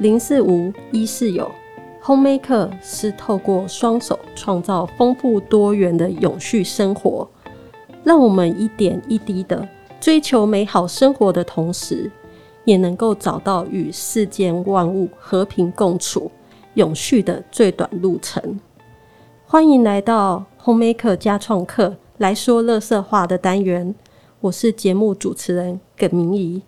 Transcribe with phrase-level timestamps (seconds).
[0.00, 1.50] 零是无，一是有。
[2.02, 7.26] Homemaker 是透过双手创造丰富多元的永续生活，
[8.02, 9.66] 让我们一点一滴的
[10.00, 12.10] 追求美好生活的同时，
[12.64, 16.30] 也能够找到与世间万物和平共处、
[16.74, 18.60] 永续的最短路程。
[19.46, 23.94] 欢迎来到 Homemaker 家创客来说垃圾话的单元，
[24.40, 26.60] 我是节目主持人耿明仪。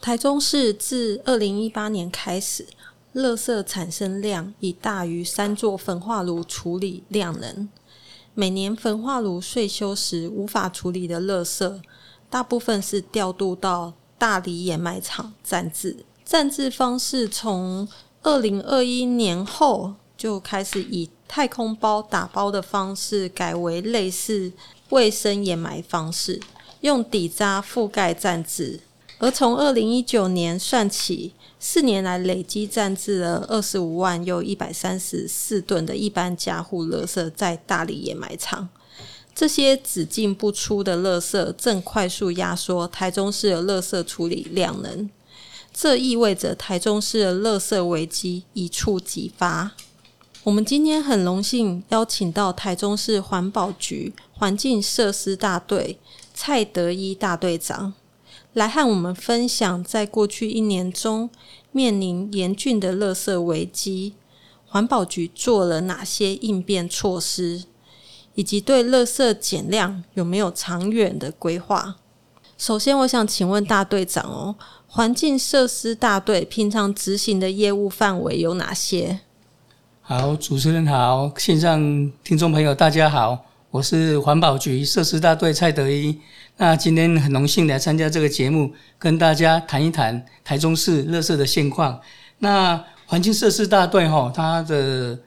[0.00, 2.66] 台中市自二零一八年开始。
[3.12, 7.68] 垃圾产生量已大于三座焚化炉处理量能。
[8.34, 11.80] 每年焚化炉岁修时无法处理的垃圾，
[12.30, 16.04] 大部分是调度到大里掩埋场暂置。
[16.24, 17.88] 暂置方式从
[18.22, 24.52] 二零二一年后就开始以太空包打包的方式，改为类似
[24.90, 26.40] 卫生掩埋方式，
[26.82, 28.78] 用底渣覆盖暂置。
[29.20, 31.32] 而从二零一九年算起。
[31.62, 38.66] 四年来累积占置了二十五万又一百三十四吨的一般家户垃圾在大里掩埋场，
[39.34, 45.10] 这些只进不出的垃圾正快速压缩台中市的垃圾处理量能，
[45.70, 49.72] 这意味着台中市的垃圾危机一触即发。
[50.44, 55.98] 我们今天很荣幸邀请到台中市环保局环境设施大队
[56.32, 57.92] 蔡德一大队长。
[58.52, 61.30] 来和我们分享，在过去一年中
[61.70, 64.14] 面临严峻的垃圾危机，
[64.66, 67.62] 环保局做了哪些应变措施，
[68.34, 71.96] 以及对垃圾减量有没有长远的规划？
[72.58, 74.56] 首先，我想请问大队长哦，
[74.88, 79.20] 环境设施大队平常执行的业务范围有哪些？
[80.02, 81.80] 好，主持人好，线上
[82.24, 83.38] 听众朋友大家好，
[83.70, 86.18] 我是环保局设施大队蔡德一。
[86.62, 91.98] 那今天很荣幸来参加这个节目，跟大家谈一谈台中市垃圾的现况。
[92.40, 95.18] 那环境设施大队哈，它的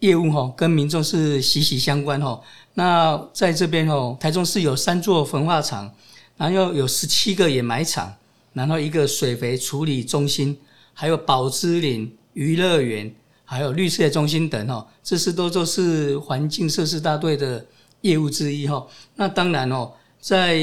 [0.00, 2.38] 业务哈跟民众是息息相关哈。
[2.74, 5.90] 那在这边哈，台中市有三座焚化厂，
[6.36, 8.14] 然后有十七个掩埋场，
[8.52, 10.54] 然后一个水肥处理中心，
[10.92, 13.10] 还有宝芝林娱乐园，
[13.46, 17.64] 还有绿色中心等哈，这是都都是环境设施大队的
[18.02, 18.86] 业务之一哈。
[19.16, 19.90] 那当然哦。
[20.24, 20.56] 在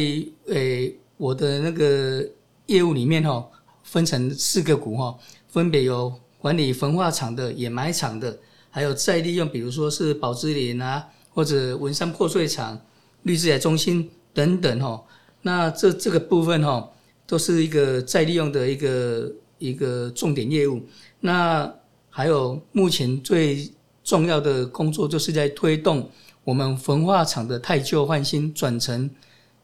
[0.47, 2.27] 诶、我的那个
[2.65, 3.47] 业务里面哈，
[3.83, 5.15] 分成四个股哈，
[5.49, 8.35] 分别有管理焚化厂的、掩埋厂的，
[8.71, 12.81] 还有再利用，比如说是宝芝林啊，或者文山破碎厂、
[13.21, 14.99] 绿资材中心等等哈。
[15.43, 16.89] 那这这个部分哈，
[17.27, 20.81] 都是一个再利用的一个一个重点业务。
[21.19, 21.71] 那
[22.09, 23.71] 还有目前最
[24.03, 26.09] 重要的工作，就是在推动
[26.43, 29.07] 我们焚化厂的汰旧换新转成。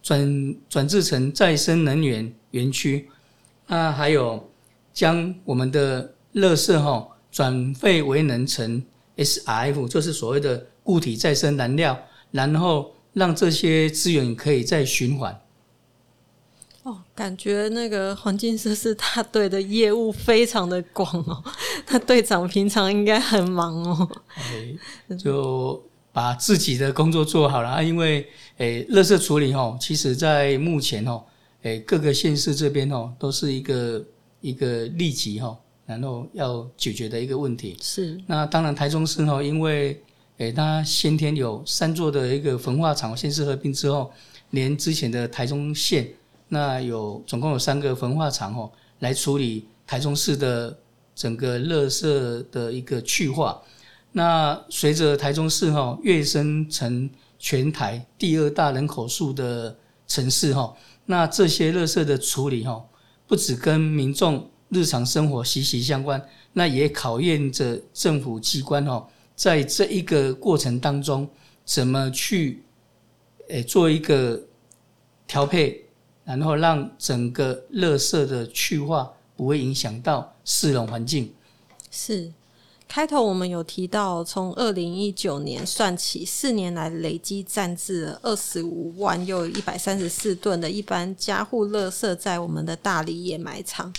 [0.07, 3.09] 转转制成再生能源园区，
[3.67, 4.49] 那还有
[4.93, 8.81] 将我们的垃圾哈转废为能成
[9.17, 11.99] SRF，就是所谓的固体再生燃料，
[12.31, 15.37] 然后让这些资源可以再循环。
[16.83, 21.43] 哦，感觉那个环境设施大队的业务非常的广哦，
[21.89, 24.09] 那队长平常应该很忙哦。
[24.37, 25.83] 哎，就。
[26.17, 31.23] 把自己的工作做好了啊，因为诶，垃圾处理哦，其实在目前哦，
[31.61, 34.03] 诶，各个县市这边哦，都是一个
[34.41, 35.55] 一个立即哈，
[35.85, 37.77] 然后要解决的一个问题。
[37.83, 38.19] 是。
[38.25, 40.01] 那当然，台中市哦，因为
[40.39, 44.11] 诶，它先天有三座的一个焚化厂，县市合并之后，
[44.49, 46.09] 连之前的台中县，
[46.49, 50.75] 那有总共有三个焚化厂哦，来处理台中市的
[51.13, 53.61] 整个垃圾的一个去化。
[54.11, 60.75] 那随着台中市哈跃升成全台第二大人口数的城市哈，
[61.05, 62.83] 那这些垃圾的处理哈，
[63.27, 66.19] 不止跟民众日常生活息息相关，
[66.53, 71.29] 那也考验着政府机关哈，在这一个过程当中，
[71.63, 72.63] 怎么去
[73.49, 74.41] 诶做一个
[75.27, 75.85] 调配，
[76.23, 81.31] 然后让整个垃圾的去化不会影响到市容环境。
[81.91, 82.31] 是。
[82.87, 93.93] 开头我们有提到，从二零一九年算起，四年来累积暂置了二十五万又一百三十四吨的一般家户垃圾在我们的大里掩埋场。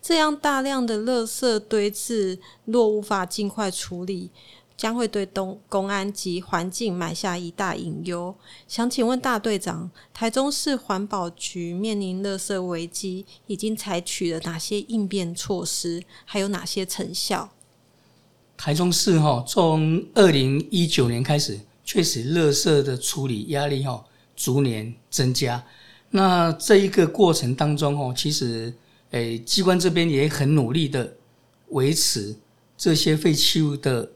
[0.00, 4.30] 这样大量的垃圾堆置，若无法尽快处理，
[4.74, 8.34] 将会对东公安及环境埋下一大隐忧。
[8.66, 17.50] 想请问大队长，台中市环保局面临垃圾危机，已经采取了哪些应变措施，还有哪些成效？
[18.62, 24.04] 台中市哈，从二零一九年开始，确实垃圾的处理压力哈
[24.36, 25.64] 逐年增加。
[26.10, 28.70] 那这一个过程当中哈，其实
[29.12, 31.10] 诶机关这边也很努力的
[31.68, 32.36] 维持
[32.76, 34.06] 这些废弃物的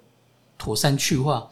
[0.58, 1.49] 妥善去化。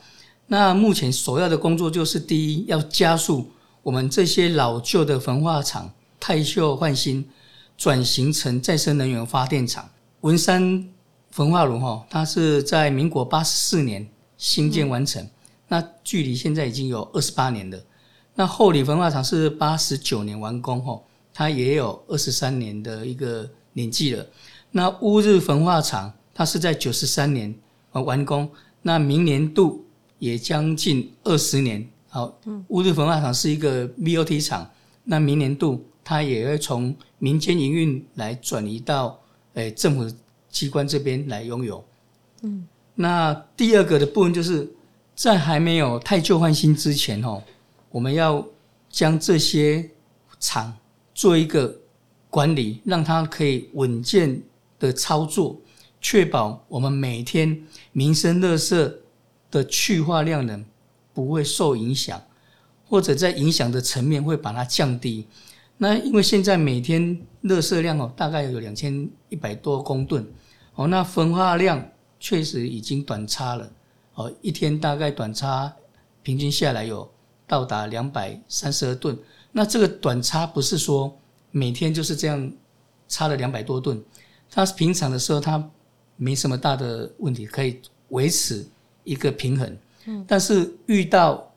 [0.49, 3.50] 那目前首要的工作就是：第一，要加速
[3.83, 5.91] 我们这些老旧的焚化厂
[6.21, 7.27] 汰旧换新，
[7.79, 9.88] 转型成再生能源发电厂。
[10.21, 10.87] 文山
[11.32, 14.06] 焚化炉哈，它是在民国八十四年
[14.37, 15.26] 兴建完成，
[15.67, 17.82] 那距离现在已经有二十八年了。
[18.34, 21.00] 那后里焚化厂是八十九年完工哈，
[21.32, 24.26] 它也有二十三年的一个年纪了。
[24.70, 27.55] 那乌日焚化厂它是在九十三年
[27.93, 28.49] 完工，
[28.82, 29.82] 那明年度
[30.19, 31.88] 也将近二十年。
[32.11, 32.38] 好，
[32.69, 34.70] 乌日焚化厂是一个 BOT 厂，
[35.05, 39.19] 那明年度它也会从民间营运来转移到
[39.55, 40.14] 诶政府
[40.52, 41.84] 机关这边来拥有。
[42.43, 42.64] 嗯，
[42.94, 44.70] 那第二个的部分就是
[45.16, 47.43] 在还没有太旧换新之前哦，
[47.90, 48.46] 我们要
[48.88, 49.90] 将这些
[50.38, 50.72] 厂
[51.14, 51.75] 做一个
[52.28, 54.40] 管理，让它可以稳健
[54.78, 55.60] 的操作，
[56.00, 57.60] 确保我们每天
[57.93, 58.94] 民生垃圾
[59.50, 60.64] 的去化量能
[61.14, 62.20] 不会受影响，
[62.88, 65.26] 或者在影响的层面会把它降低。
[65.78, 70.26] 那因为现在每天垃圾量哦，大概有两千一百多公吨
[70.75, 71.87] 哦，那焚化量
[72.19, 73.71] 确实已经短差了
[74.15, 75.73] 哦，一天大概短差
[76.23, 77.11] 平均下来有
[77.47, 79.19] 到达两百三十二吨。
[79.51, 81.15] 那这个短差不是说
[81.51, 82.53] 每天就是这样
[83.09, 84.03] 差了两百多吨。
[84.51, 85.71] 它平常的时候，它
[86.17, 88.67] 没什么大的问题，可以维持
[89.05, 89.79] 一个平衡。
[90.07, 91.51] 嗯，但是遇到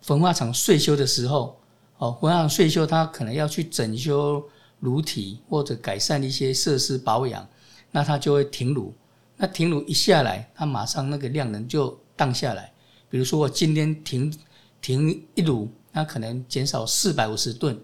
[0.00, 1.58] 焚化厂税修的时候，
[1.98, 4.44] 哦，焚化厂税修，它可能要去整修
[4.80, 7.46] 炉体或者改善一些设施保养，
[7.90, 8.94] 那它就会停炉。
[9.36, 12.72] 那停炉一下来，它马上那个量能就降下来。
[13.08, 14.32] 比如说我今天停
[14.80, 17.78] 停一炉，那可能减少四百五十吨。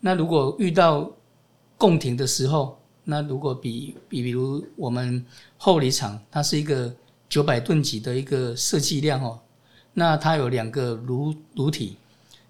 [0.00, 1.10] 那如果遇到
[1.78, 5.24] 共停的时候，那如果比比比如我们
[5.56, 6.92] 后里厂，它是一个
[7.28, 9.38] 九百吨级的一个设计量哦，
[9.94, 11.96] 那它有两个炉炉体，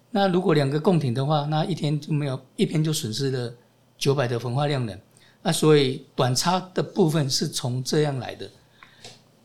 [0.09, 3.53] 那如果两个共停的话，那一天就没有一天就损失了
[3.97, 4.99] 九百的焚化量能，
[5.41, 8.49] 那所以短差的部分是从这样来的。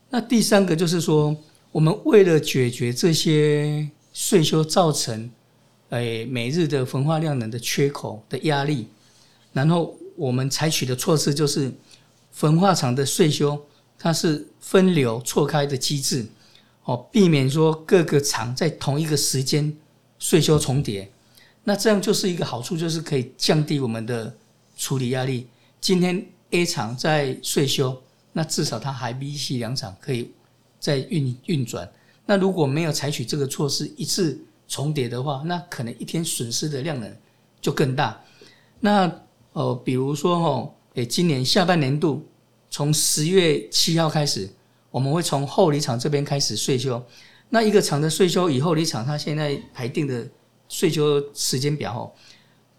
[0.09, 1.35] 那第三个就是说，
[1.71, 5.29] 我们为了解决这些岁修造成
[5.89, 8.87] 诶每日的焚化量能的缺口的压力，
[9.53, 9.95] 然后。
[10.17, 11.71] 我们采取的措施就是，
[12.31, 13.55] 焚化厂的岁修，
[13.99, 16.25] 它是分流错开的机制，
[16.85, 19.71] 哦，避免说各个厂在同一个时间
[20.17, 21.07] 岁修重叠。
[21.63, 24.35] 那这样就是一个好处，就是可以降低我们的
[24.75, 25.45] 处理压力。
[25.79, 28.01] 今天 A 厂在岁修，
[28.33, 30.31] 那至少它还 B、C 两厂可以
[30.79, 31.89] 再运运转。
[32.25, 37.15] 那如果没有采取这个措施，一次重叠的话，那可能一天损失的量能
[37.61, 38.21] 就更大。
[38.79, 39.09] 那
[39.53, 42.25] 哦，比如说哈，诶，今年下半年度
[42.69, 44.49] 从十月七号开始，
[44.91, 47.01] 我们会从后离厂这边开始岁修。
[47.49, 50.27] 那一个厂的岁修以后离厂，它现在排定的
[50.67, 52.11] 岁修时间表哦，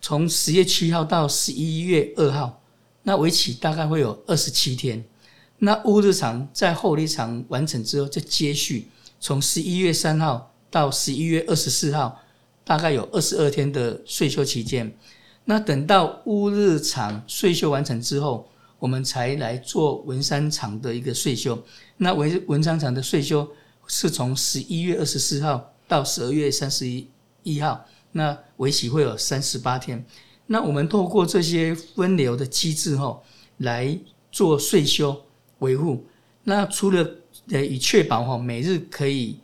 [0.00, 2.57] 从十月七号到十一月二号，
[3.08, 5.02] 那为期大概会有二十七天。
[5.60, 8.86] 那乌日厂在后里厂完成之后，就接续
[9.18, 12.20] 从十一月三号到十一月二十四号，
[12.64, 14.94] 大概有二十二天的税休期间。
[15.46, 18.46] 那等到乌日厂岁修完成之后，
[18.78, 21.58] 我们才来做文山厂的一个税休。
[21.96, 23.48] 那文文山厂的税休
[23.86, 26.86] 是从十一月二十四号到十二月三十
[27.42, 30.04] 一号，那为期会有三十八天。
[30.48, 33.22] 那我们透过这些分流的机制后，
[33.58, 33.96] 来
[34.32, 35.24] 做岁修
[35.60, 36.04] 维护。
[36.42, 37.08] 那除了
[37.50, 39.38] 呃以确保哈每日可以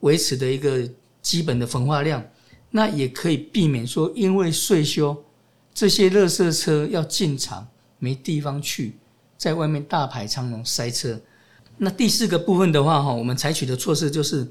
[0.00, 0.86] 维持的一个
[1.22, 2.22] 基本的焚化量。
[2.70, 5.24] 那也可以避免说，因为岁修
[5.72, 7.66] 这些垃圾车要进场
[7.98, 8.98] 没地方去，
[9.38, 11.18] 在外面大排长龙塞车。
[11.78, 14.46] 那第四个部分的话，哈，我们采取的措施就是，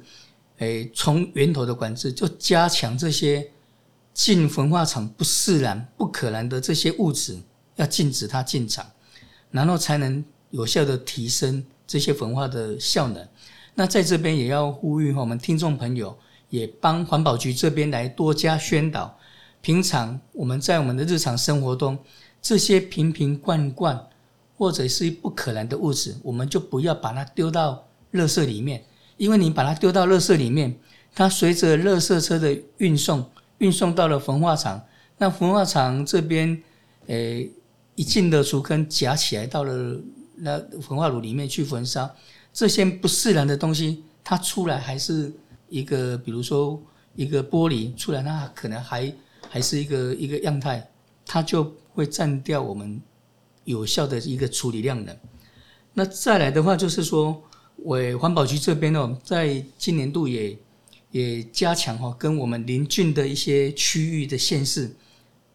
[0.58, 3.48] 诶，从源头的管制，就加强这些
[4.18, 7.38] 进焚化厂不适然、不可燃的这些物质，
[7.76, 8.84] 要禁止它进厂，
[9.52, 13.26] 然后才能有效的提升这些焚化的效能。
[13.76, 16.18] 那在这边也要呼吁我们听众朋友。
[16.50, 19.14] 也帮环保局这边来多加宣导。
[19.60, 22.00] 平常我们在我们的日常生活中，
[22.42, 24.08] 这些瓶瓶罐罐
[24.56, 28.82] 或者是不可燃的物质，我们就不要把它丢到垃圾里面。
[29.18, 30.74] 因为你把它丢到垃圾里面，
[31.14, 34.84] 它随着垃圾车的运送，运送到了焚化厂，
[35.18, 36.62] 那焚化厂这边，
[37.08, 37.50] 诶，
[37.96, 40.00] 一进的竹坑夹起来到了
[40.36, 42.10] 那焚化炉里面去焚烧，
[42.54, 45.32] 这些不自然的东西，它出来还是。
[45.70, 46.82] 一个，比如说
[47.14, 49.14] 一个玻璃出来，那可能还
[49.50, 50.90] 还是一个一个样态，
[51.26, 53.02] 它就会占掉我们
[53.66, 55.14] 有效的一个处理量能。
[55.94, 57.44] 那再来的话，就是说，
[57.76, 60.58] 我环保局这边哦，在今年度也
[61.18, 64.96] 也加强哈，跟我们邻近的一些区域的县市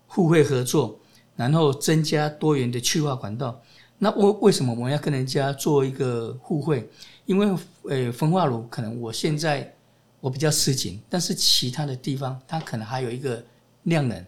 [0.06, 0.98] 互惠合作，
[1.36, 3.60] 然后增加多元的去化管道。
[3.98, 6.90] 那为为什么我们要跟人家做一个互惠？
[7.26, 7.46] 因为
[7.88, 9.72] 呃，焚化炉可能我现在
[10.20, 13.44] 我比较吃紧，但是其他的地方它可能还有一个
[13.84, 14.26] 量能。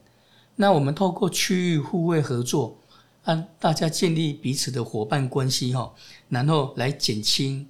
[0.55, 2.79] 那我们透过区域互惠合作，
[3.25, 5.93] 让大家建立彼此的伙伴关系哈，
[6.29, 7.67] 然后来减轻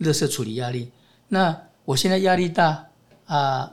[0.00, 0.90] 垃圾处理压力。
[1.28, 2.85] 那我现在压力大
[3.26, 3.72] 啊，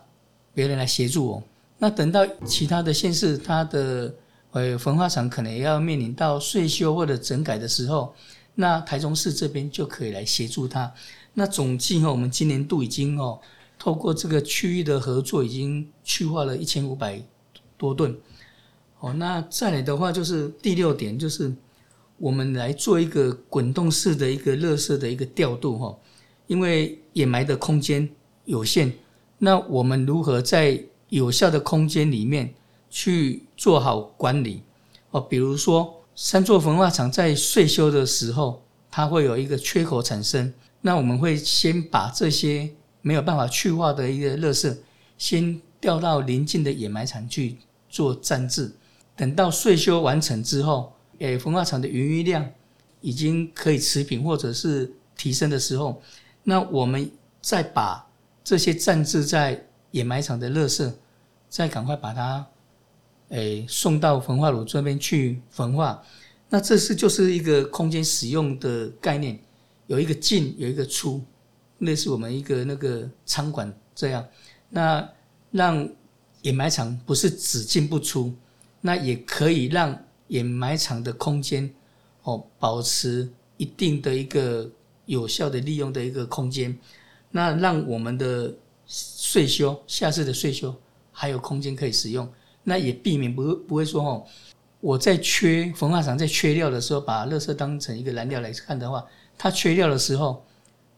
[0.53, 1.43] 别人来协助我。
[1.77, 4.13] 那等到其他的县市，它的
[4.51, 8.13] 呃焚化厂可能也要面临到税修或者整改的时候，
[8.55, 10.91] 那台中市这边就可以来协助他。
[11.33, 13.39] 那总计哈，我们今年度已经哦，
[13.77, 17.22] 透过这个区域的合作，已经去化了一千五百
[17.77, 18.15] 多吨。
[19.00, 21.53] 哦，那再来的话就是第六点，就是
[22.17, 25.98] 我们来做一个滚动式的一个垃圾的一个调度哈，
[26.48, 28.07] 因为掩埋的空间
[28.45, 28.93] 有限，
[29.38, 32.54] 那我们如何在有效的空间里面
[32.90, 34.63] 去做好管理？
[35.12, 42.70] 哦，比如说三座焚化厂在岁修的时候，它会有一个缺口产生，那我们会先把这些
[43.02, 44.75] 没有办法去化的一个垃圾，
[45.18, 47.58] 先调到邻近的掩埋场去
[47.90, 48.72] 做暂置。
[49.16, 52.48] 等到岁修完成之后，诶，焚化厂的余裕量
[53.02, 56.02] 已经可以持平或者是提升的时候，
[56.44, 57.12] 那我们
[57.42, 58.08] 再把
[58.44, 60.92] 这些暂置在掩埋场的垃圾，
[61.50, 62.46] 再赶快把它
[63.30, 66.04] 诶送到焚化炉这边去焚化。
[66.50, 69.40] 那这是就是一个空间使用的概念，
[69.88, 71.22] 有一个进，有一个出，
[71.80, 74.26] 类似我们一个那个仓管这样。
[74.70, 75.08] 那
[75.52, 75.88] 让
[76.42, 78.34] 掩埋场不是只进不出。
[78.86, 79.98] 那也可以让
[80.28, 81.74] 掩埋场的空间
[82.24, 84.70] 哦，保持一定的一个
[85.06, 86.78] 有效的利用的一个空间，
[87.36, 88.54] 那让我们的
[88.86, 90.74] 岁修下次的岁修
[91.12, 92.32] 还有空间可以使用，
[92.63, 94.25] 那也避免不不会说哦，
[94.80, 99.04] 我在缺焚化厂在缺料的时候，把垃圾当成一个燃料来看的话，
[99.38, 100.46] 它缺料的时候，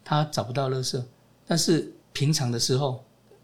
[0.04, 1.02] 它找不到垃圾，
[1.48, 3.04] 但是平常的时候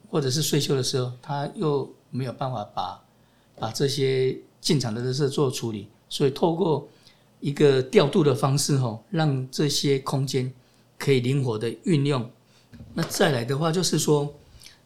[0.10, 3.02] 或者是岁修的时候，它又没有办法把。
[3.60, 6.90] 把这些进场的垃圾做处理，所以透过
[7.40, 10.52] 一个调度的方式，吼，让这些空间
[10.98, 12.28] 可以灵活的运用。
[12.94, 14.34] 那再来的话，就是说，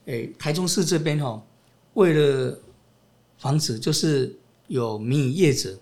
[0.05, 1.45] 诶，台中市这边，吼，
[1.93, 2.57] 为了
[3.37, 4.35] 防止就是
[4.67, 5.77] 有民营业者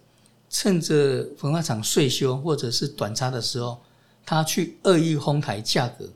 [0.50, 3.80] 趁着焚化厂岁修或者是短差的时候，
[4.26, 6.08] 他去恶意哄抬价格，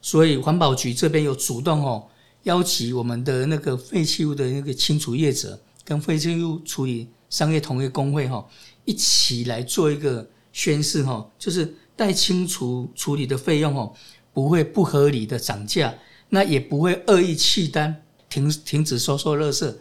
[0.00, 2.06] 所以环保局这边有主动，哦，
[2.42, 5.58] 邀请我们的那个废弃物的那个清除业者。
[5.84, 8.46] 跟废弃物处理商业同业工会哈
[8.84, 13.92] 一起来做一个宣示哈，就是待清除处理的费用哈
[14.32, 15.94] 不会不合理的涨价，
[16.28, 19.74] 那也不会恶意弃单停停止收收垃圾。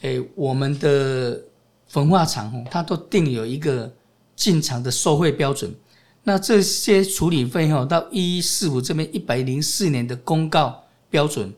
[0.00, 1.40] 诶，我们的
[1.86, 3.92] 焚化厂哈，它都定有一个
[4.34, 5.74] 进场的收费标准。
[6.22, 11.52] 那这些处理费哈，到一一四五这边一百零四年的公告标准，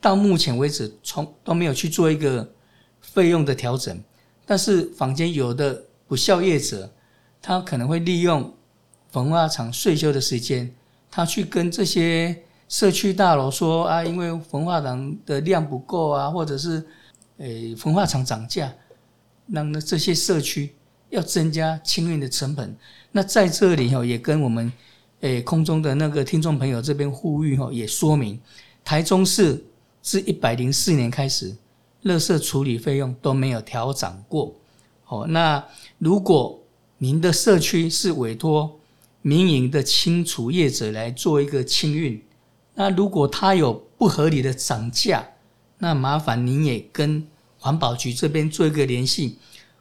[0.00, 2.50] 到目前为止从都没有去做一个。
[3.00, 4.02] 费用的调整，
[4.44, 6.90] 但是坊间有的不肖业者，
[7.40, 8.52] 他可能会利用
[9.10, 10.74] 焚化厂税修的时间，
[11.10, 16.84] 他去跟这些社区大楼说啊，因为焚化厂的量不够啊，或者是
[17.38, 18.72] 诶焚化厂涨价，
[19.46, 20.74] 让这些社区
[21.10, 22.76] 要增加清运的成本。
[23.12, 24.72] 那在这里也跟我们
[25.20, 28.40] 诶空中的那个听众朋友这边呼吁也说明，
[28.84, 29.64] 台中市
[30.02, 31.54] 自一百零四年开始。
[32.04, 34.54] 垃圾处理费用都没有调涨过，
[35.08, 35.64] 哦，那
[35.98, 36.56] 如果
[36.98, 38.78] 您的社区是委托
[39.26, 42.22] 民营的清除业者来做一个清运，
[42.74, 45.26] 那如果他有不合理的涨价，
[45.78, 47.26] 那麻烦您也跟
[47.58, 49.38] 环保局这边做一个联系。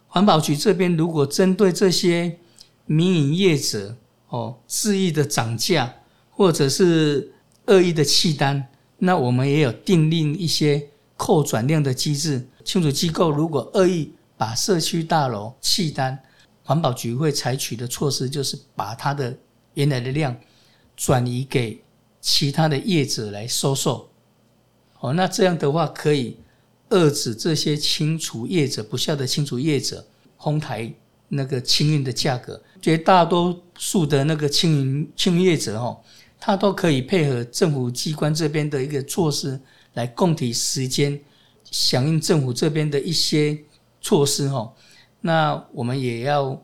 [0.07, 2.39] 环保局这边如果针对这些
[2.87, 3.95] 民营业者
[4.29, 5.93] 哦，肆意的涨价
[6.31, 7.31] 或者是
[7.67, 10.89] 恶意的弃单，那我们也有订立一些。
[11.17, 16.21] 扣转量的机制，清除机构如果恶意把社区大楼弃单，
[16.65, 19.33] 环保局会采取的措施就是把它的
[19.75, 20.35] 原来的量
[20.97, 21.81] 转移给
[22.19, 24.09] 其他的业者来收受。
[24.99, 26.35] 哦，那这样的话可以
[26.89, 30.05] 遏制这些清除业者不孝的清除业者
[30.35, 30.91] 哄抬
[31.29, 32.61] 那个清运的价格。
[32.81, 36.01] 绝大多数的那个清运清运业者哈，
[36.39, 39.57] 他都可以配合政府机关这边的一个措施。
[39.93, 41.17] 来共体时间，
[41.71, 43.57] 响应政府这边的一些
[44.01, 44.69] 措施哈。
[45.25, 46.55] 那我们也要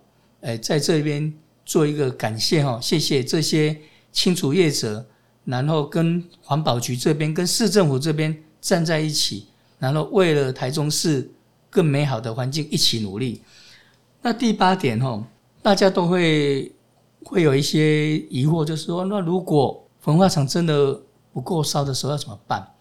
[0.42, 1.34] 诶在这边
[1.66, 3.76] 做一个感谢哈，谢谢这些
[4.12, 5.04] 清除业者，
[5.46, 9.48] 然后跟环保局这边、跟市政府这边站在一起，
[9.80, 11.28] 然后为了台中市
[11.72, 13.42] 更美好的环境一起努力。
[14.22, 15.24] 那第八点哈，
[15.64, 16.72] 大家都会
[17.24, 21.02] 会有一些疑惑，就是说，那如果焚化厂真的
[21.34, 22.76] 不够烧的时候要怎么办？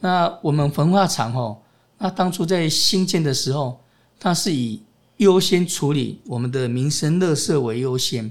[0.00, 1.56] 那我们焚化厂哈，
[1.98, 3.78] 那当初在兴建的时候，
[4.18, 4.82] 它是以
[5.20, 8.30] 优先处理我们的民生垃圾为优先。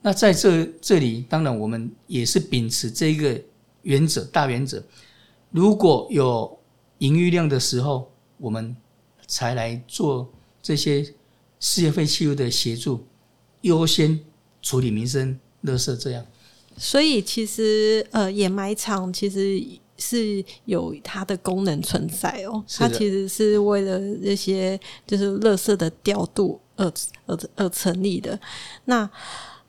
[0.00, 3.38] 那在这这里，当然我们也是秉持这个
[3.82, 4.82] 原则，大原则。
[5.50, 6.58] 如果有
[6.98, 8.74] 盈余量的时候，我们
[9.26, 10.32] 才来做
[10.62, 11.14] 这些。
[11.60, 13.04] 事业废弃物的协助，
[13.62, 14.20] 优先
[14.62, 16.24] 处理民生垃圾，这样。
[16.76, 19.60] 所以其实呃，掩埋场其实
[19.98, 22.64] 是有它的功能存在哦。
[22.76, 26.90] 它其实是为了这些就是垃圾的调度而
[27.26, 28.38] 而而成立的。
[28.86, 29.08] 那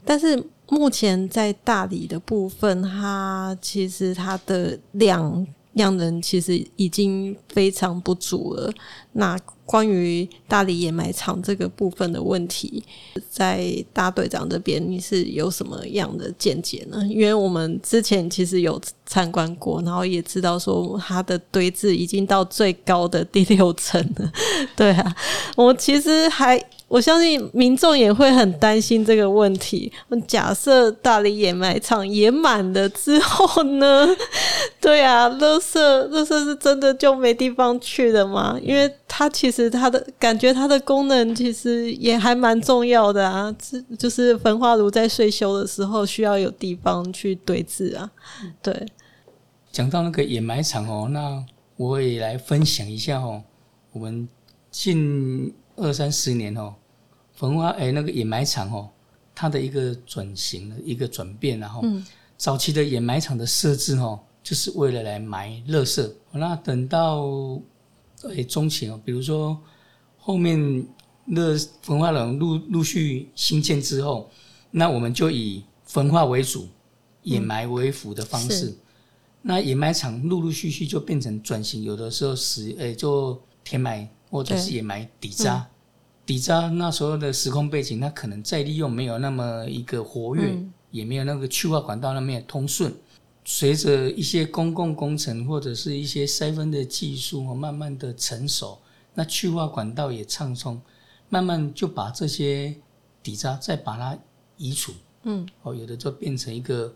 [0.06, 5.46] 但是目前在大理的部分，它其实它的量。
[5.74, 8.74] 量能其实已经非常不足了。
[9.14, 12.84] 那关于大理掩埋场这个部分的问题，
[13.30, 17.06] 在大队长这边你是有什么样的见解呢？
[17.08, 24.32] 因为我们之前其实有参观过，然后也知道说它的堆置已经到最高的第六层了。
[24.76, 25.16] 对啊，
[25.56, 26.60] 我其实还。
[26.90, 29.92] 我相信民众也会很担心这个问题。
[30.28, 34.08] 假设大理掩埋场也满了之后呢？
[34.82, 35.80] 对啊，垃圾
[36.10, 38.60] 垃圾是真的就没地方去了吗？
[38.62, 43.56] 因为它其实它的感觉，它的功能其实也还蛮重要的啊。
[43.60, 48.10] 这就是焚化炉在岁修的时候需要有地方去堆置啊。
[48.64, 48.88] 对，
[49.72, 51.46] 讲到那个掩埋场哦，那
[51.78, 53.44] 我也来分享一下哦。
[53.92, 54.28] 我们
[54.72, 56.74] 近二三十年哦。
[57.40, 58.90] 焚化诶，那个掩埋场哦，
[59.34, 61.82] 它的一个转型的、一个转变，然后
[62.36, 66.12] 早期的掩埋场的设置哦，就是为了来埋垃圾。
[66.34, 67.26] 那等到
[68.24, 69.58] 诶中期哦，比如说
[70.18, 70.86] 后面
[71.34, 74.30] 的焚化炉陆陆续兴建之后，
[74.70, 76.68] 那我们就以焚化为主，
[77.24, 78.76] 掩埋为辅的方式。
[79.42, 85.66] 那掩埋场陆陆续续就变成转型，有的时候是诶就填埋或者是掩埋底渣。
[86.30, 92.94] 底渣那时候的时空背景，它可能再利用没有那么一个活跃，嗯、也没有那个去化管道那么通顺。
[93.44, 98.78] 随着一些公共工程或者是一些筛分的技术慢慢的成熟，
[99.16, 100.80] 那去化管道也畅通，
[101.30, 102.76] 慢慢就把这些
[103.24, 104.16] 底渣再把它
[104.56, 104.94] 移除。
[105.24, 106.94] 嗯，哦，有的就变成一个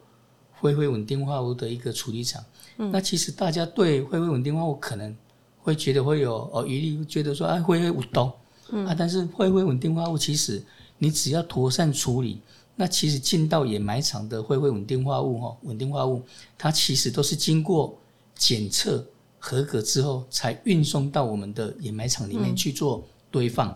[0.52, 2.46] 灰灰稳定化物的一个处理厂。
[2.78, 5.18] 嗯，那其实大家对灰灰稳定化物可能
[5.58, 8.32] 会觉得会有哦疑虑，觉得说哎灰灰无毒。
[8.76, 10.62] 嗯、啊，但是灰灰稳定化物其实
[10.98, 12.40] 你只要妥善处理，
[12.76, 16.24] 那其实进到掩埋场的灰灰稳定化物哈，稳定化物
[16.58, 17.96] 它其实都是经过
[18.34, 19.06] 检测
[19.38, 23.70] 合格之后才运送到我们的掩埋场里面去做堆放。
[23.70, 23.76] 嗯、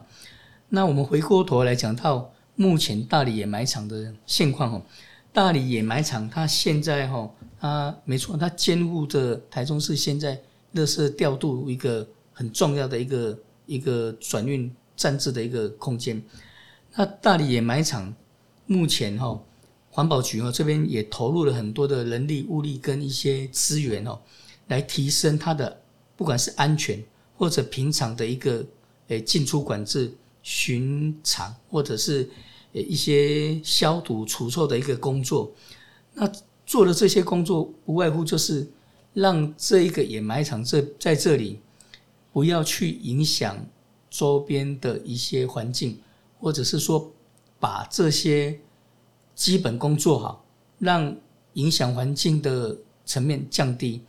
[0.69, 4.81] 那我们回过头来讲到目前大理掩埋场的现况哦，
[5.31, 7.29] 大理掩埋场它现在哈，
[7.59, 10.41] 它没错，它肩负着台中市现在
[10.73, 14.73] 垃圾调度一个很重要的一个一个转运。
[14.97, 16.21] 暂置的一个空间。
[16.95, 18.13] 那大理掩埋场
[18.65, 19.39] 目前哈，
[19.91, 24.19] 环保局哈这边也投入了很多的人力、物力跟一些资源哦，
[24.67, 25.79] 来提升它的
[26.15, 27.01] 不管是安全
[27.37, 28.65] 或者平常的一个
[29.09, 32.27] 诶进出管制、巡场或者是
[32.73, 35.53] 呃一些消毒除臭的一个工作。
[36.13, 36.29] 那
[36.65, 38.67] 做的这些工作，无外乎就是
[39.13, 41.59] 让这一个掩埋场这在这里
[42.33, 43.55] 不要去影响。
[44.17, 45.99] 周边的一些环境，
[46.39, 47.11] 或者是说
[47.59, 48.59] 把这些
[49.35, 50.43] 基本功做好，
[50.79, 51.15] 让
[51.53, 52.75] 影响环境的
[53.05, 54.01] 层面降低。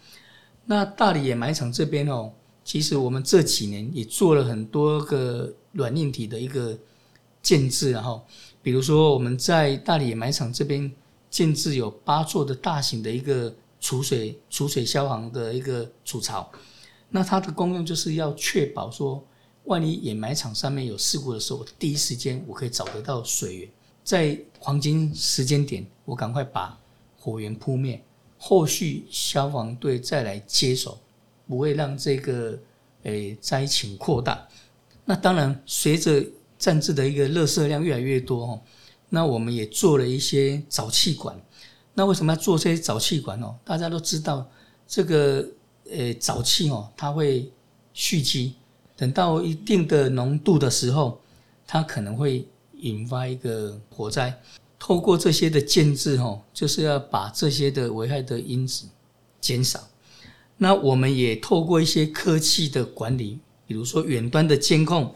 [0.64, 2.32] 那大理掩埋场这边哦，
[2.64, 6.74] 其实我们这几年也做了很多个软硬体的一个
[7.42, 8.24] 建置，然后
[8.62, 10.90] 比如说我们在大理掩埋场这边
[11.28, 16.50] 建置有八座的大型的一个储水储水消防的一个储槽，
[17.10, 19.22] 那它的功用就是要确保说。
[19.68, 23.68] 万一掩埋场上面有事故的时候，我第一时间我可以找得到水源，
[24.02, 26.78] 在黄金时间点，我赶快把
[27.18, 28.02] 火源扑灭，
[28.38, 30.98] 后续消防队再来接手，
[31.46, 32.58] 不会让这个
[33.02, 34.48] 诶灾情扩大。
[35.04, 36.24] 那当然，随着
[36.58, 38.60] 暂置的一个垃圾量越来越多哦，
[39.10, 41.38] 那我们也做了一些沼气管。
[41.92, 43.54] 那为什么要做这些沼气管哦？
[43.66, 44.50] 大家都知道，
[44.86, 45.46] 这个
[45.90, 47.52] 诶沼气哦，它会
[47.92, 48.54] 蓄积。
[48.98, 51.20] 等到一定的浓度的时候，
[51.64, 52.44] 它可能会
[52.80, 54.36] 引发一个火灾。
[54.76, 58.86] 透过这些的建置，吼，就是要把这些的危害的因子
[59.40, 59.80] 减少。
[60.56, 65.14] 那我们也透过一些科技的管理，比如说远端的监控，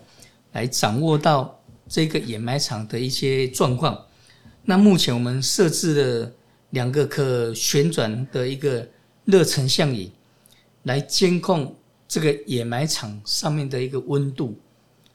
[0.52, 4.00] 来掌握到这个掩埋场的一些状况。
[4.64, 6.32] 那目前我们设置了
[6.70, 8.88] 两个可旋转的一个
[9.24, 10.12] 热成像仪，
[10.84, 11.74] 来监控
[12.12, 14.54] 这个掩埋场上面的一个温度。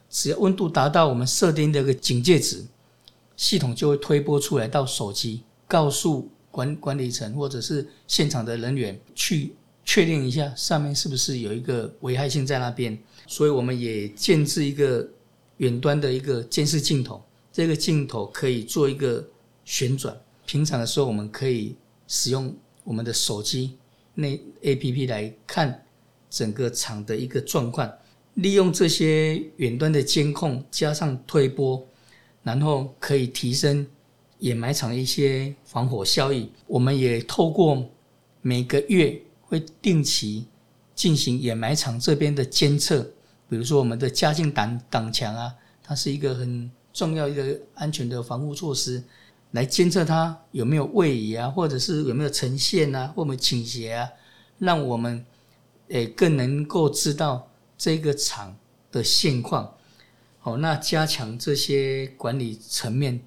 [0.10, 2.66] 只要温度达到我们设定的一个警戒值，
[3.36, 9.54] 系统就会推播出来到手机，告诉管管理层或者是现场的人员去
[9.86, 12.98] 确定一下上面是不是有一个危害性在那边。
[13.28, 15.08] 所以我们也建置一个
[15.58, 17.22] 远端的一个监视镜头，
[17.54, 19.24] 这个镜头可以做一个
[19.66, 20.20] 旋转。
[20.48, 21.76] 平常的时候，我们可以
[22.08, 22.52] 使用
[22.84, 23.78] 我们的手机
[24.16, 25.84] 内 APP 来看
[26.30, 27.92] 整个厂的一个状况。
[28.36, 31.84] 利用这些远端的监控加上推播，
[32.44, 33.86] 然后可以提升
[34.40, 36.52] 掩埋场一些防火效益。
[36.68, 37.84] 我们也透过
[38.44, 40.46] 每个月会定期
[40.94, 43.02] 进行掩埋场这边的监测，
[43.50, 45.52] 比如说我们的加劲挡挡墙啊，
[45.84, 49.04] 它是一个很重要一个安全的防护措施，
[49.52, 54.08] 来监测它有没有位移啊，或者是有没有呈现啊，或者倾斜啊，
[54.60, 55.26] 让我们
[55.90, 57.48] 诶更能够知道。
[57.80, 58.58] 这个厂
[58.92, 59.72] 的现况，
[60.40, 63.20] 好，那加强这些管理层面，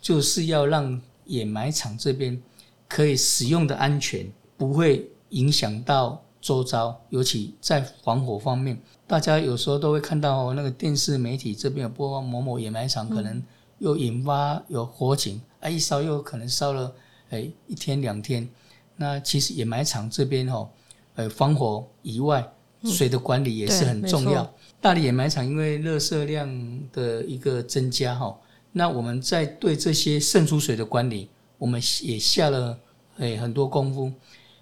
[0.00, 2.42] 就是要让掩埋场这边
[2.88, 4.26] 可以使用的安全
[4.56, 13.42] 不会影响到周遭，尤其在防火方面，大家有时候都会看到那个电视媒体这边有播放某某掩埋场可能
[13.80, 16.90] 又引发有火警，啊，一烧又可能烧了
[17.28, 18.48] 哎一天两天，
[18.96, 20.70] 那其实掩埋场这边哦，
[21.18, 22.48] 呃，防火以外。
[22.84, 24.48] 水的管理也是很重要。
[24.80, 26.48] 大理掩埋场因为热射量
[26.92, 28.38] 的一个增加哈，
[28.70, 31.28] 那我们在对这些渗出水的管理，
[31.58, 32.78] 我们也下了
[33.16, 34.12] 诶很多功夫。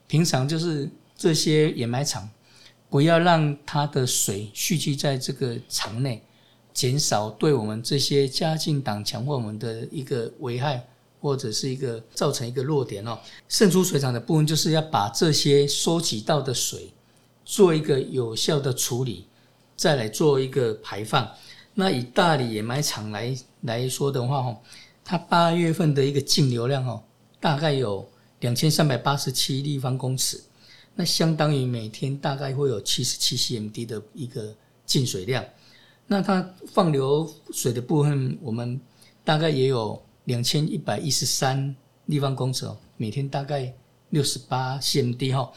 [0.07, 2.27] 平常就是这些掩埋场，
[2.89, 6.23] 不要让它的水蓄积在这个场内，
[6.73, 10.83] 减少对我们这些加劲挡墙或我们的一个危害，
[11.21, 13.19] 或者是一个造成一个弱点哦。
[13.49, 16.93] 渗出水厂的部分就是要把这些收集到的水。
[17.49, 19.25] 做一个有效的处理，
[19.77, 21.31] 再来做一个排放。
[21.75, 24.59] 那以大理掩埋场来来说的话，哦，
[25.05, 27.01] 它八月份的一个净流量，哦，
[27.39, 28.05] 大概有
[28.41, 30.43] 两千三百八十七立方公尺，
[30.97, 34.53] 那相当于每天大概会有七十七 CMD 的一个
[34.85, 35.45] 净水量。
[36.09, 38.81] 那它放流水的部分，我们
[39.23, 43.73] 大概也有两千一百一十三立方公尺哦，每天大概
[44.11, 45.51] 六十八 CMD 哈。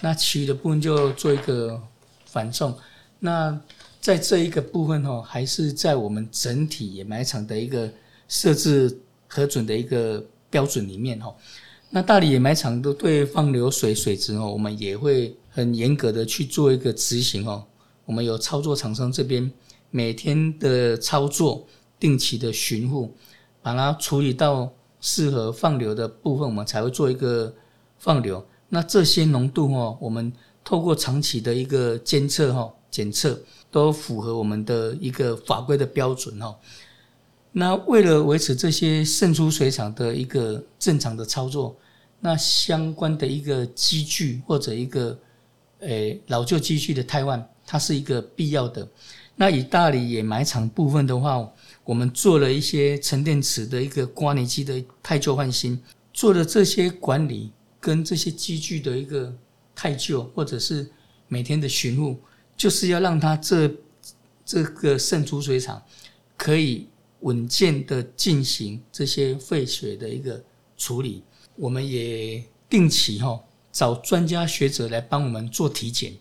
[0.00, 1.82] 那其余的部分就做一个
[2.24, 2.76] 反送。
[3.18, 3.60] 那
[4.00, 7.90] 在这一个部分哈，还是在我们整体掩埋场的一个
[8.28, 11.34] 设置核准的一个标准里面哈。
[11.90, 17.64] 那大理掩埋场都对放流水水质哦，我们也会很严格的去做一个执行哦。
[18.04, 19.50] 我们有操作厂商这边
[19.90, 21.66] 每天的操作，
[21.98, 23.12] 定期的巡护，
[23.68, 27.52] 把它处理到适合放流的部分，我们才会做一个
[27.98, 28.44] 放流。
[28.68, 30.32] 那这些浓度哦，我们
[30.64, 33.38] 透过长期的一个监测哈、检测，
[33.70, 36.56] 都符合我们的一个法规的标准哈。
[37.52, 41.76] 那为了维持这些渗出水厂的一个正常的操作，
[42.20, 45.18] 那相关的一个机具或者一个
[45.80, 48.86] 诶老旧机具的汰换，它是一个必要的。
[49.34, 51.48] 那以大里掩埋场部分的话，
[51.88, 55.80] 我们做了一些沉淀池的一个刮泥机的太旧换新，
[56.12, 57.50] 做了这些管理。
[57.80, 59.32] 跟这些机具的一个
[59.72, 60.90] 太旧，或者是
[61.28, 62.18] 每天的巡护，
[62.56, 63.72] 就是要让它这
[64.44, 65.80] 这个渗出水厂
[66.36, 66.88] 可以
[67.20, 70.42] 稳健的进行这些废水的一个
[70.76, 71.22] 处理。
[71.54, 76.12] 我们也定期哈找专家学者来帮我们做体检，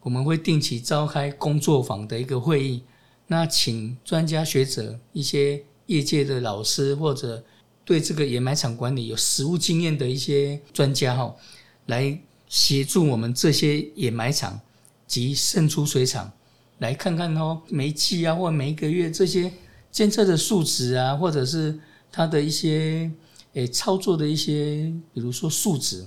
[0.00, 2.82] 我们会定期召开工作坊的一个会议，
[3.26, 7.44] 那请专家学者、一些业界的老师或者。
[7.86, 11.36] 对这个掩埋场管理有实务经验的一些专家哈，
[11.84, 14.58] 来协助我们这些掩埋场
[15.06, 16.32] 及渗出水厂，
[16.78, 19.52] 来看看哦，每一季啊或每一个月这些
[19.90, 21.78] 监测的数值啊，或者是
[22.10, 23.12] 它的一些
[23.52, 26.06] 诶操作的一些，比如说数值，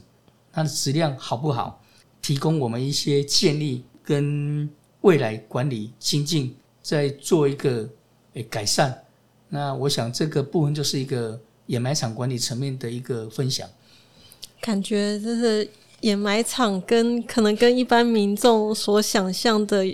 [0.52, 1.80] 它的质量好不好，
[2.24, 4.68] 提供我们一些建议跟
[5.02, 6.56] 未来管理精进，
[6.90, 7.88] 在做一个
[8.36, 9.04] 诶改善。
[9.50, 11.40] 那我想这个部分就是一个。
[11.68, 13.68] 掩埋场管理层面的一个分享，
[14.62, 15.70] 感觉就是
[16.00, 19.86] 掩埋场跟可能跟一般民众所想象的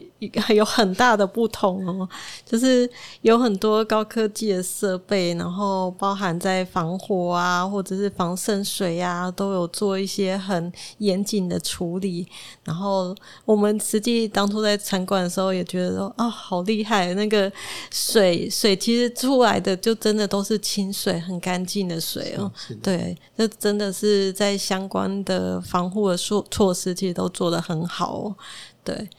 [0.56, 2.08] 有很大的不同哦，
[2.46, 2.90] 就是
[3.22, 12.28] 有很多高科技的设备，然后包含在防火啊，或者是防渗水啊，都有做一些很严谨的处理。
[12.64, 17.14] 然后我们实际当初在参观的时候，也觉得说啊、哦，好厉害！
[17.14, 17.52] 那个
[17.92, 22.52] 水水其实出来的就真的都是清水，很干净的水哦。
[22.82, 28.36] 对，这真的是在相关的防护的措措施，其实都做得很好哦。
[28.84, 29.10] 对，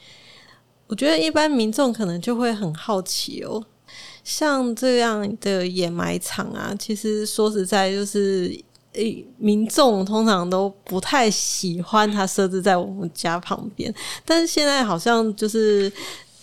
[0.94, 3.60] 我觉得一般民众可能就会很好奇哦，
[4.22, 8.56] 像这样的掩埋场啊，其实说实在就是，
[8.92, 13.92] 诶，民众通常都不太喜欢它设置在我们家旁边，
[14.24, 15.92] 但是现在好像就是。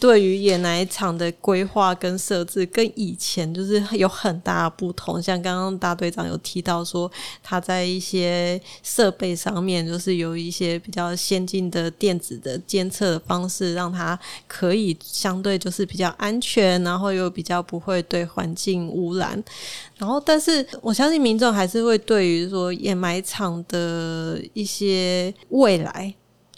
[0.02, 5.22] 对于掩埋场的规划跟设置，跟以前就是有很大不同。
[5.22, 7.10] 像刚刚大队长有提到说，
[7.44, 19.42] 他在一些设备上面，就是有一些比较先进的电子的监测方式，让它可以相对就是比较安全，然后又比较不会对环境污染。
[19.98, 26.12] 然后，但是我相信民众还是会对于说掩埋场的一些未来。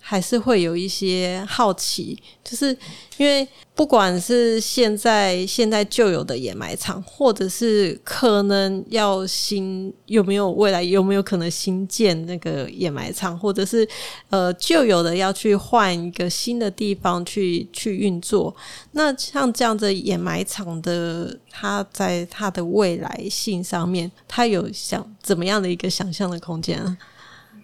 [0.05, 2.77] 还是会有一些好奇，就是
[3.15, 13.87] 因为不管是现在现在旧有的掩埋场，或者是可能要新有没有未来有没有可能新建那个掩埋场，或者是
[14.29, 18.53] 呃旧有的要去换一个新的地方去去运作，
[18.91, 26.97] 那像这样的掩埋场的，它在它的未来性上面，它有想怎么样的一个想象的空间啊？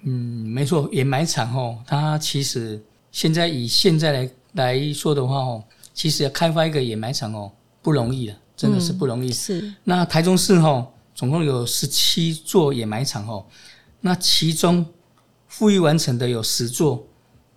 [0.04, 2.82] 嗯，没错，掩埋场哦，它其实
[3.12, 9.30] 现在以现在来来说的话哦，其实要开发一个掩埋场哦，不容易的，真的是不容易。
[9.30, 9.74] 嗯、是。
[9.84, 13.46] 那台中市哦，总共有十七座掩埋场哦，
[14.00, 14.86] 那其中
[15.48, 17.06] 复育完成的有十座，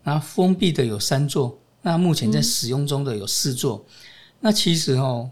[0.03, 3.85] 那封闭的有三座，那目前在使用中的有四座。
[3.87, 3.93] 嗯、
[4.41, 5.31] 那其实哦，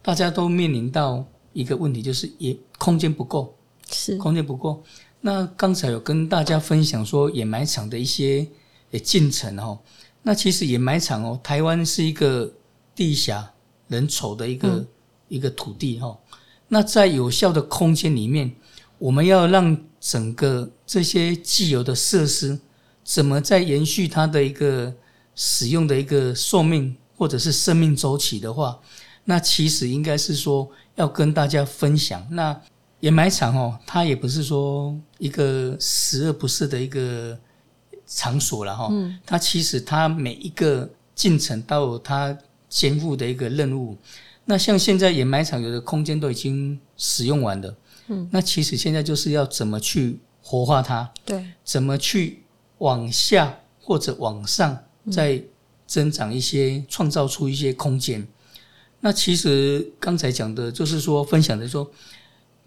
[0.00, 3.52] 大家都面临到一个问题，就是也空间不够，
[3.92, 4.82] 是空间不够。
[5.20, 8.44] 那刚才有跟大家分享说掩埋场的一些
[8.90, 9.78] 呃进程哦，
[10.22, 12.52] 那其实掩埋场哦，台湾是一个
[12.94, 13.48] 地狭
[13.86, 14.86] 人稠的一个、嗯、
[15.28, 16.18] 一个土地哈。
[16.66, 18.50] 那在有效的空间里面，
[18.98, 22.58] 我们要让整个这些既有的设施
[23.04, 24.92] 怎么在延续它的一个
[25.36, 28.80] 使用的一个寿命或者是生命周期的话，
[29.24, 32.60] 那其实应该是说要跟大家分享那。
[33.02, 37.36] 掩埋场哦，它也不是说一个十恶不赦的一个
[38.06, 38.86] 场所了哈。
[38.92, 39.18] 嗯。
[39.26, 42.36] 它其实它每一个进程都有它
[42.68, 43.96] 肩负的一个任务。
[44.44, 48.28] 那像现在掩埋场有的空间都已经使用完了，嗯。
[48.30, 51.10] 那其实现在就是要怎么去活化它？
[51.24, 51.44] 对。
[51.64, 52.44] 怎么去
[52.78, 54.78] 往下或者往上
[55.10, 55.42] 再
[55.88, 58.24] 增长一些，创造出一些空间？
[59.00, 61.90] 那其实刚才讲的就是说分享的说。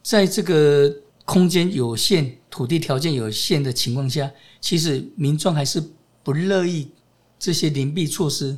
[0.05, 5.83] 在这个空间有限、土地条件有限的情况下，其实民众还是
[6.21, 6.91] 不乐意
[7.39, 8.55] 这些邻避措施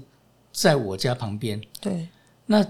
[0.51, 1.61] 在我家旁边。
[1.79, 2.09] 对，
[2.45, 2.67] 那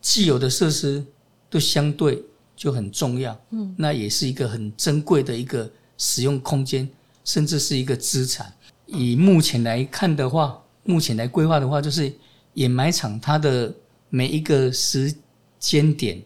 [0.00, 1.04] 既有的设施
[1.50, 2.22] 都相对
[2.54, 3.36] 就很重要。
[3.50, 6.88] 嗯，那也是一个很珍贵的一个使用空间，
[7.24, 8.54] 甚至是一个资产。
[8.86, 12.12] 以目前来看的话，目前来规划的话，就是
[12.54, 13.74] 掩埋场它的
[14.10, 15.12] 每一个时
[15.58, 16.22] 间点。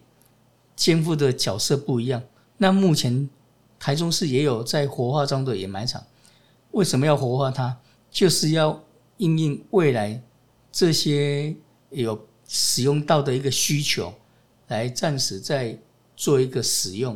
[0.81, 2.19] 肩负的角色不一样。
[2.57, 3.29] 那目前
[3.77, 6.03] 台中市也有在活化中的掩埋场，
[6.71, 7.77] 为什么要活化它？
[8.09, 8.81] 就是要
[9.17, 10.19] 应应未来
[10.71, 11.55] 这些
[11.91, 14.11] 有使用到的一个需求，
[14.69, 15.77] 来暂时再
[16.15, 17.15] 做一个使用。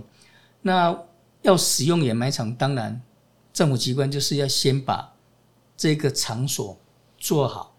[0.61, 0.95] 那
[1.41, 3.01] 要使用掩埋场，当然
[3.51, 5.11] 政府机关就是要先把
[5.75, 6.77] 这个场所
[7.17, 7.73] 做好，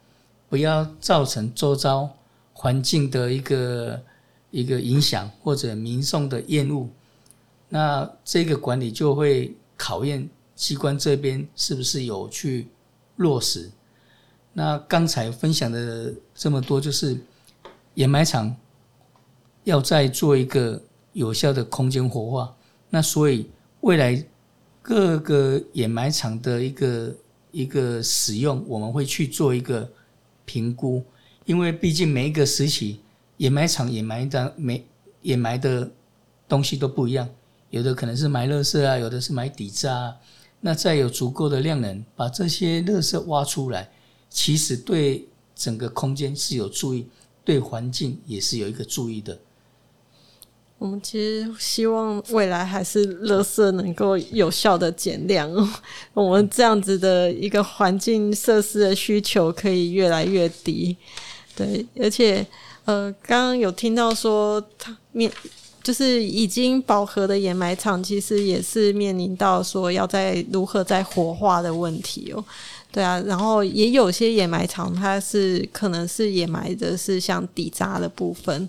[0.49, 2.11] 不要造成周遭
[2.53, 4.03] 环境的一个。
[4.57, 6.88] 一个影响或者民众的厌恶，
[7.69, 12.66] 那这个管理就会考验机关这边是不是有去
[13.16, 13.71] 落实。
[14.55, 17.19] 那刚才分享的这么多，就是
[17.97, 18.57] 掩埋场
[19.64, 22.57] 要再做一个有效的空间活化。
[22.88, 23.51] 那所以
[23.83, 24.25] 未来
[24.81, 27.14] 各个掩埋场的一个
[27.51, 29.87] 一个使用，我们会去做一个
[30.47, 31.05] 评估，
[31.45, 33.03] 因为毕竟每一个时期。
[33.38, 34.85] 掩埋场掩埋的没
[35.22, 35.90] 掩埋的
[36.49, 37.29] 东西都不一样，
[37.70, 40.16] 有的可能是埋垃圾啊，有的是埋底渣啊。
[40.61, 43.90] 那再有足够的量能，把这些垃圾挖出来，
[44.31, 47.07] 其实对整个空间是有助益，
[47.44, 49.38] 对环境也是有一个注意的。
[50.79, 55.51] 我们其实希望未来还是垃圾能够有效的减量，
[56.12, 60.96] 我们这样子的一个环境设施的需求可以越来越低。
[61.55, 62.46] 对，而且
[62.87, 65.31] 呃，刚刚有听到说，它面
[65.83, 72.44] 就是已经饱和的掩埋场，其实也是面临到说要在如何再活化的问题哦。
[72.90, 78.68] 对啊，然后也有些掩埋场，它是可能是掩埋的是像底渣的部分。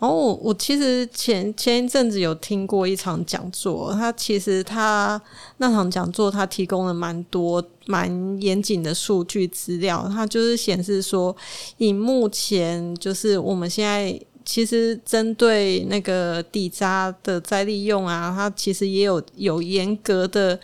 [0.00, 5.20] 然后我我其实前前一阵子有听过一场讲座，他其实他
[5.58, 8.10] 那场讲座他提供了蛮多蛮
[8.40, 11.36] 严谨的数据资料，他就是显示说，
[11.76, 20.58] 以目前就是我们现在其实针对那个底渣的再利用啊，它其实也有有严格的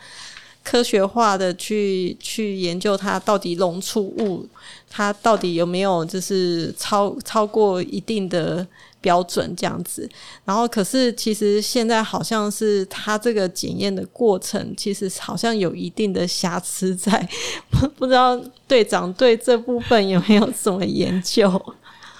[0.64, 4.48] 科学化的去去研究它到底溶出物，
[4.88, 8.66] 它到底有没有就是超超过一定的。
[9.06, 10.10] 标准这样子，
[10.44, 17.28] 然后可是其实现在好像是它这个检验的过程，其实好像有一定的瑕疵在，
[17.96, 21.48] 不知道队长对这部分有没有什么研究？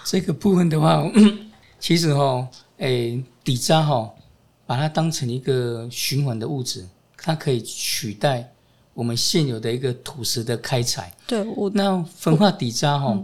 [0.04, 1.02] 这个部分的话，
[1.80, 4.08] 其实哈、哦，诶，底渣哈，
[4.64, 8.52] 把它当成一个循环的物质，它可以取代
[8.94, 11.12] 我们现有的一个土石的开采。
[11.26, 13.18] 对，我那焚化底渣哈，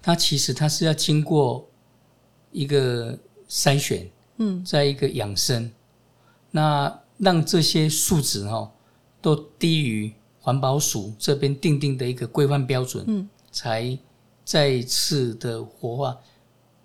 [0.00, 1.64] 它其实它是要经过。
[2.50, 4.08] 一个筛选，
[4.38, 5.70] 嗯，再一个养生，
[6.50, 8.70] 那让这些数值哈
[9.20, 13.98] 都低于环保署这边定定的一个规范标准，嗯，才
[14.44, 16.16] 再次的活化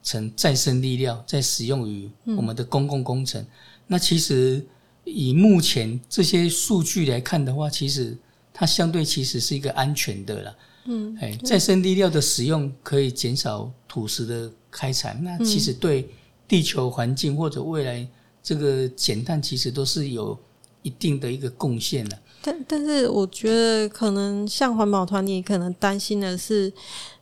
[0.02, 3.41] 成再生粒料，再使用于我们的公共工程。
[3.41, 3.47] 嗯、
[3.88, 4.65] 那其实
[5.06, 8.17] 以目前这些数据来看的话，其实
[8.54, 14.52] 它相对其实是一个安全的了，嗯，哎，再生粒料的使用可以减少土石的。
[14.73, 16.09] 开采，那其实对
[16.47, 18.05] 地球环境或者未来
[18.41, 20.38] 这个减碳，其实都是有
[20.81, 22.17] 一定的一个贡献的。
[22.41, 26.73] 但但是，我觉得可能像环保团体可能担心的是，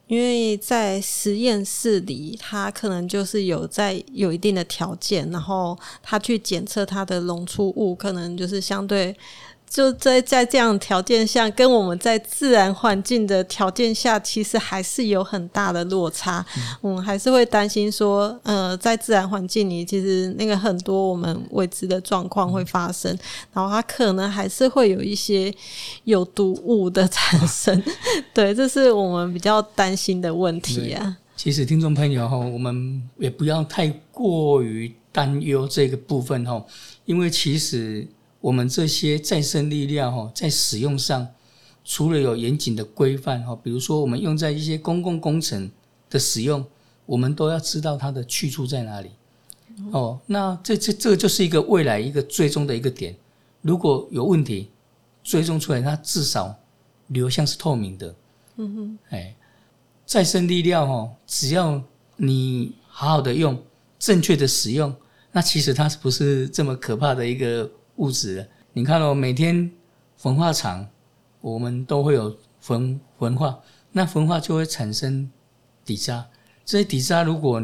[0.07, 9.15] 因为在实验室里，它可能就是有在有一定的条件，然后它去检测它的溶出物，可能就是相对。
[9.71, 16.45] 就在在这样条件下，跟我们在自然环境的条件下，其实还是有很大的落差。
[16.57, 23.17] 嗯，我们还是会担心说，呃，在自然环境里，其实那个很多我们未知的状况会发生，
[23.53, 25.53] 然后它可能还是会有一些
[26.03, 27.81] 有毒物的产生。
[28.35, 31.17] 对，这是我们比较担心的问题啊。
[31.37, 36.61] 其实听众朋友哈，我们也不要太过于担忧这个部分哈，
[37.05, 38.05] 因为其实。
[38.41, 41.27] 我们这些再生力量哈，在使用上，
[41.85, 45.69] 除了有严谨的规范哈，比如说我们用在一些公共工程
[46.09, 46.65] 的使用，
[47.05, 49.11] 我们都要知道它的去处在哪里。
[49.91, 53.15] 哦，那这这这个就是一个未来一个追踪的一个点。
[53.61, 54.69] 如果有问题，
[55.23, 56.57] 追踪出来，它至少
[57.07, 58.15] 流向是透明的。
[58.55, 59.35] 嗯哼，哎，
[60.03, 61.79] 再生力量哦，只要
[62.17, 63.55] 你好好的用，
[63.99, 64.93] 正确的使用，
[65.31, 67.69] 那其实它是不是这么可怕的一个？
[68.01, 69.71] 物质，你看哦，每天
[70.17, 70.87] 焚化厂
[71.39, 73.59] 我们都会有焚焚化，
[73.91, 75.29] 那焚化就会产生
[75.85, 76.25] 底渣。
[76.65, 77.61] 这些底渣，如果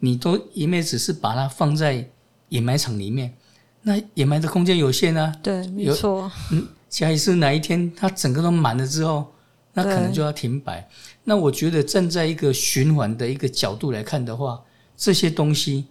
[0.00, 2.04] 你都一昧只是把它放在
[2.48, 3.32] 掩埋场里面，
[3.82, 5.32] 那掩埋的空间有限啊。
[5.40, 6.30] 对，没错。
[6.50, 9.32] 嗯，假如是哪一天它整个都满了之后，
[9.72, 10.88] 那可能就要停摆。
[11.22, 14.60] 那我觉得站在一个循环的一个角度来看的话，
[14.96, 15.86] 这些东西。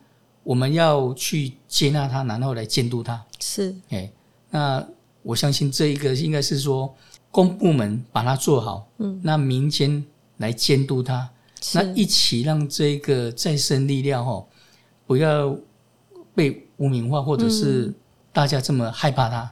[0.45, 3.21] 我们要去接纳它，然后来监督它。
[3.41, 4.10] 是，哎，
[4.49, 4.88] 那
[5.23, 6.95] 我相信这一个应该是说
[7.31, 10.01] 公部门把它做好，嗯，那民间
[10.38, 11.27] 来监督它，
[11.73, 14.45] 那一起让这个再生力量哈，
[15.08, 15.53] 不要
[16.34, 17.93] 被污名化，或者是
[18.31, 19.51] 大家这么害怕它。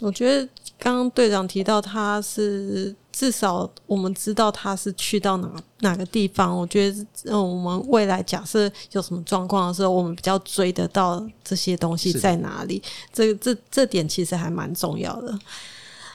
[0.00, 0.48] 我觉得
[0.78, 2.96] 刚刚队长提到他是。
[3.16, 5.50] 至少我们知道他是去到哪
[5.80, 6.54] 哪个地方。
[6.54, 12.82] 我觉得，嗯，我们未来假设有什么状况的时候，我们比较追得到这些东西在哪里。
[13.14, 15.32] 这这这点其实还蛮重要的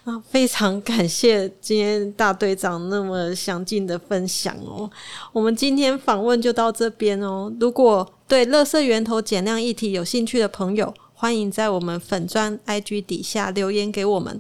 [0.04, 0.22] 啊！
[0.30, 4.88] 非常感谢今天大队长那么详尽的分享哦。
[5.34, 7.52] 我们今天访问就到这边哦。
[7.60, 14.40] 如果对垃圾源头减量议题有兴趣的朋友，欢迎在我们粉砖 IG 底下留言给我们。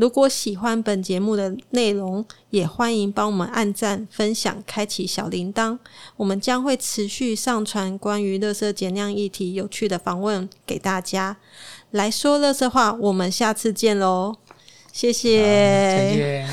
[0.00, 5.78] 如果喜欢本节目的内容，也欢迎帮我们按赞、分享、开启小铃铛。
[6.16, 11.36] 我们将会持续上传关于乐色减量议题有趣的访问给大家。
[11.90, 14.36] 来说乐色话，我们下次见喽！
[14.90, 16.46] 谢谢。